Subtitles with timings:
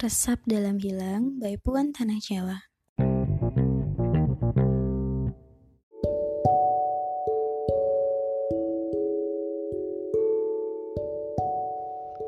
[0.00, 2.56] Resap dalam Hilang by Puan Tanah Jawa.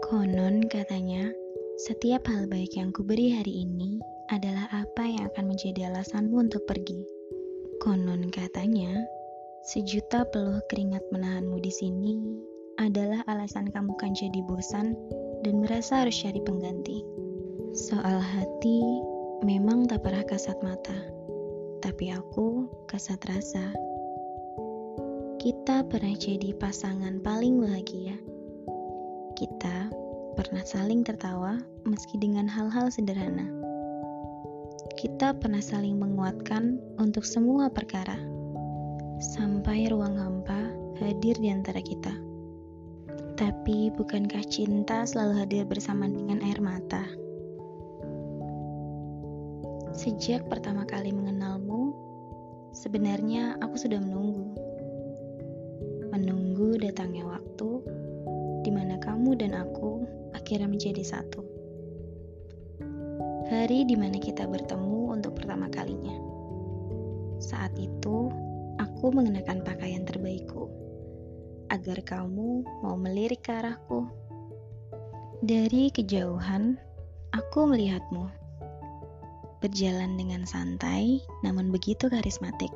[0.05, 1.33] Konon katanya,
[1.81, 7.01] setiap hal baik yang kuberi hari ini adalah apa yang akan menjadi alasanmu untuk pergi.
[7.81, 9.01] Konon katanya,
[9.65, 12.21] sejuta peluh keringat menahanmu di sini
[12.77, 14.93] adalah alasan kamu kan jadi bosan
[15.41, 17.22] dan merasa harus cari pengganti.
[17.73, 18.85] Soal hati,
[19.41, 20.93] memang tak pernah kasat mata,
[21.81, 23.73] tapi aku kasat rasa.
[25.41, 28.21] Kita pernah jadi pasangan paling bahagia.
[29.41, 29.89] Kita
[30.37, 33.49] pernah saling tertawa meski dengan hal-hal sederhana.
[35.01, 38.21] Kita pernah saling menguatkan untuk semua perkara.
[39.17, 40.61] Sampai ruang hampa
[41.01, 42.13] hadir di antara kita.
[43.41, 47.22] Tapi bukankah cinta selalu hadir bersama dengan air mata?
[49.93, 51.93] Sejak pertama kali mengenalmu,
[52.73, 54.57] sebenarnya aku sudah menunggu.
[56.09, 57.85] Menunggu datangnya waktu
[58.65, 61.45] di mana kamu dan aku akhirnya menjadi satu.
[63.53, 66.17] Hari di mana kita bertemu untuk pertama kalinya.
[67.37, 68.33] Saat itu,
[68.81, 70.73] aku mengenakan pakaian terbaikku
[71.69, 74.09] agar kamu mau melirik ke arahku.
[75.45, 76.81] Dari kejauhan,
[77.37, 78.42] aku melihatmu.
[79.63, 82.75] Berjalan dengan santai, namun begitu karismatik.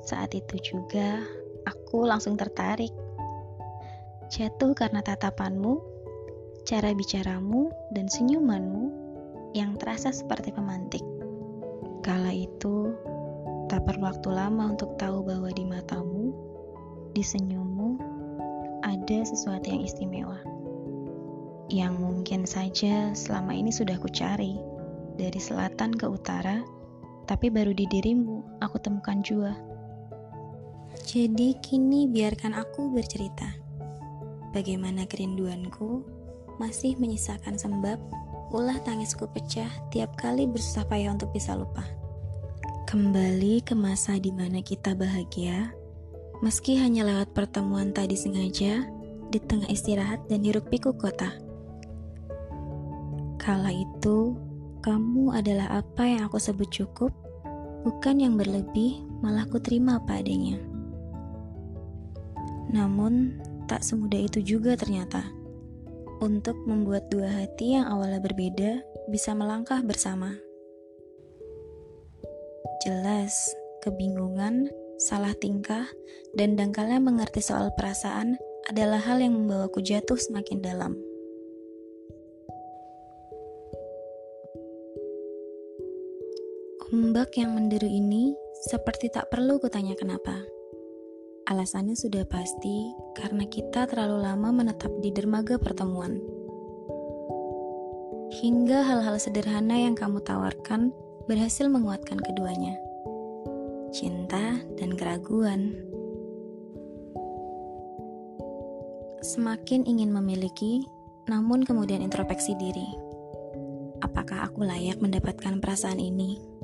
[0.00, 1.20] Saat itu juga,
[1.68, 2.88] aku langsung tertarik.
[4.32, 5.76] Jatuh karena tatapanmu,
[6.64, 8.88] cara bicaramu, dan senyumanmu
[9.52, 11.04] yang terasa seperti pemantik.
[12.00, 12.96] Kala itu,
[13.68, 16.32] tak perlu waktu lama untuk tahu bahwa di matamu
[17.12, 18.00] di senyummu
[18.86, 20.40] ada sesuatu yang istimewa.
[21.68, 24.75] Yang mungkin saja selama ini sudah kucari
[25.16, 26.60] dari selatan ke utara,
[27.24, 29.56] tapi baru di dirimu aku temukan jua.
[31.08, 33.48] Jadi kini biarkan aku bercerita.
[34.52, 36.04] Bagaimana kerinduanku
[36.60, 38.00] masih menyisakan sembab
[38.54, 41.82] ulah tangisku pecah tiap kali bersusah payah untuk bisa lupa.
[42.86, 45.74] Kembali ke masa di mana kita bahagia,
[46.44, 48.84] Meski hanya lewat pertemuan tadi sengaja
[49.32, 51.32] di tengah istirahat dan hiruk pikuk kota.
[53.40, 54.36] Kala itu,
[54.86, 57.10] kamu adalah apa yang aku sebut cukup,
[57.82, 60.62] bukan yang berlebih, malah ku terima apa adanya.
[62.70, 63.34] Namun,
[63.66, 65.26] tak semudah itu juga ternyata.
[66.22, 68.78] Untuk membuat dua hati yang awalnya berbeda
[69.10, 70.38] bisa melangkah bersama.
[72.86, 73.34] Jelas,
[73.82, 74.70] kebingungan
[75.02, 75.90] salah tingkah,
[76.38, 78.38] dan dangkalnya mengerti soal perasaan
[78.70, 80.94] adalah hal yang membawaku jatuh semakin dalam.
[86.96, 88.32] Ombak yang menderu ini
[88.72, 90.40] seperti tak perlu kutanya kenapa.
[91.44, 96.16] Alasannya sudah pasti karena kita terlalu lama menetap di dermaga pertemuan.
[98.40, 100.88] Hingga hal-hal sederhana yang kamu tawarkan
[101.28, 102.80] berhasil menguatkan keduanya
[103.96, 105.72] cinta, dan keraguan.
[109.24, 110.84] Semakin ingin memiliki,
[111.28, 112.88] namun kemudian introspeksi diri.
[114.04, 116.55] Apakah aku layak mendapatkan perasaan ini?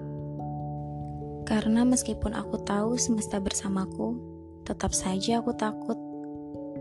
[1.52, 4.16] Karena meskipun aku tahu semesta bersamaku,
[4.64, 6.00] tetap saja aku takut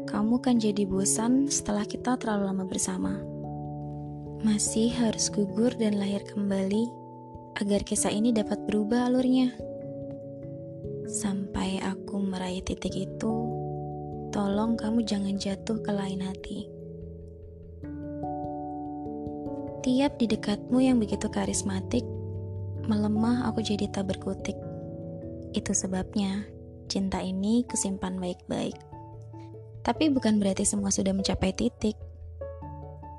[0.07, 3.19] kamu kan jadi bosan setelah kita terlalu lama bersama.
[4.47, 6.87] Masih harus gugur dan lahir kembali
[7.59, 9.51] agar kisah ini dapat berubah alurnya.
[11.11, 13.33] Sampai aku meraih titik itu,
[14.31, 16.59] tolong kamu jangan jatuh ke lain hati.
[19.83, 22.07] Tiap di dekatmu yang begitu karismatik,
[22.91, 24.59] melemah aku jadi tak berkutik.
[25.55, 26.43] Itu sebabnya
[26.91, 28.75] cinta ini kusimpan baik-baik.
[29.81, 31.95] Tapi bukan berarti semua sudah mencapai titik.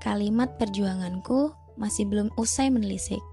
[0.04, 3.24] Kalimat perjuanganku masih belum usai menelisik.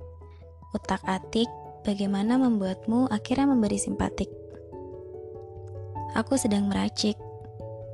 [0.72, 1.52] Utak-atik
[1.84, 4.32] bagaimana membuatmu akhirnya memberi simpatik.
[6.18, 7.20] Aku sedang meracik,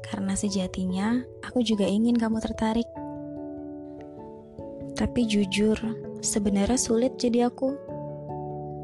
[0.08, 2.88] karena sejatinya aku juga ingin kamu tertarik.
[4.96, 5.76] Tapi jujur,
[6.24, 7.76] sebenarnya sulit jadi aku.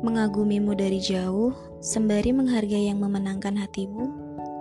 [0.02, 4.10] Mengagumimu dari jauh, sembari menghargai yang memenangkan hatimu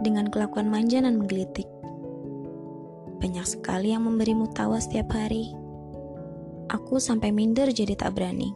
[0.05, 1.69] dengan kelakuan manja dan menggelitik.
[3.21, 5.53] Banyak sekali yang memberimu tawa setiap hari.
[6.69, 8.53] Aku sampai minder jadi tak berani.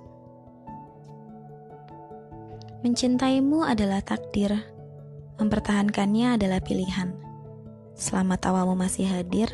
[2.85, 4.75] Mencintaimu adalah takdir
[5.35, 7.11] Mempertahankannya adalah pilihan.
[7.99, 9.51] Selama tawamu masih hadir,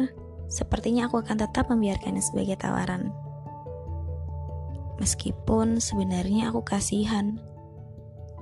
[0.53, 3.09] sepertinya aku akan tetap membiarkannya sebagai tawaran.
[5.01, 7.41] Meskipun sebenarnya aku kasihan.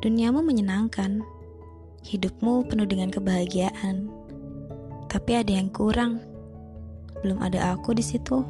[0.03, 1.23] Duniamu menyenangkan.
[2.03, 4.11] Hidupmu penuh dengan kebahagiaan.
[5.07, 6.19] Tapi ada yang kurang.
[7.23, 8.43] Belum ada aku di situ.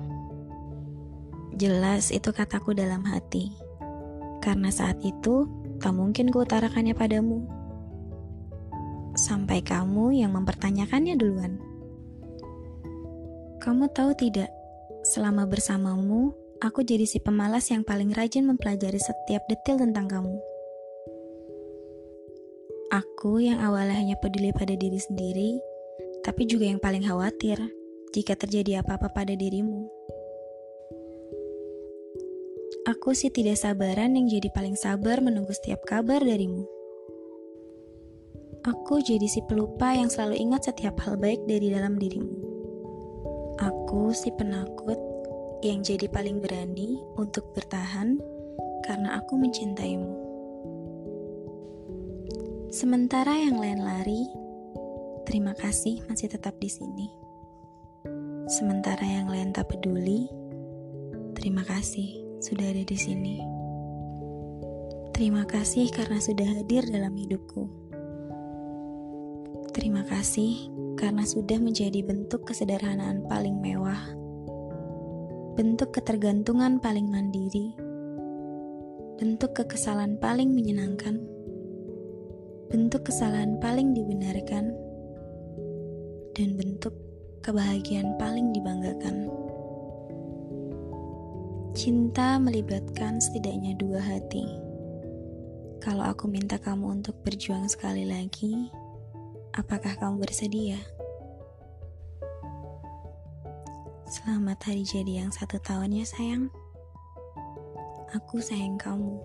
[1.58, 3.52] Jelas itu kataku dalam hati.
[4.40, 5.44] Karena saat itu
[5.76, 7.44] tak mungkin kuutarakannya padamu.
[9.18, 11.58] Sampai kamu yang mempertanyakannya duluan.
[13.58, 14.54] Kamu tahu tidak,
[15.02, 20.34] selama bersamamu, Aku jadi si pemalas yang paling rajin mempelajari setiap detil tentang kamu.
[22.90, 25.62] Aku yang awalnya hanya peduli pada diri sendiri,
[26.26, 27.62] tapi juga yang paling khawatir
[28.10, 29.86] jika terjadi apa-apa pada dirimu.
[32.90, 36.66] Aku sih tidak sabaran yang jadi paling sabar menunggu setiap kabar darimu.
[38.66, 42.34] Aku jadi si pelupa yang selalu ingat setiap hal baik dari dalam dirimu.
[43.62, 45.17] Aku si penakut
[45.58, 48.18] yang jadi paling berani untuk bertahan
[48.86, 50.14] karena aku mencintaimu.
[52.70, 54.22] Sementara yang lain lari,
[55.26, 57.08] terima kasih masih tetap di sini.
[58.48, 60.30] Sementara yang lain tak peduli,
[61.34, 63.36] terima kasih sudah ada di sini.
[65.10, 67.66] Terima kasih karena sudah hadir dalam hidupku.
[69.74, 74.17] Terima kasih karena sudah menjadi bentuk kesederhanaan paling mewah
[75.58, 77.74] bentuk ketergantungan paling mandiri,
[79.18, 81.18] bentuk kekesalan paling menyenangkan,
[82.70, 84.70] bentuk kesalahan paling dibenarkan,
[86.38, 86.94] dan bentuk
[87.42, 89.26] kebahagiaan paling dibanggakan.
[91.74, 94.46] Cinta melibatkan setidaknya dua hati.
[95.82, 98.70] Kalau aku minta kamu untuk berjuang sekali lagi,
[99.58, 100.97] apakah kamu bersedia?
[104.08, 106.48] Selamat hari jadi yang satu tahun ya sayang.
[108.16, 109.20] Aku sayang kamu.